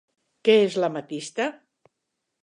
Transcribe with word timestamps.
Què 0.47 0.53
és 0.61 0.77
l'ametista? 0.83 1.47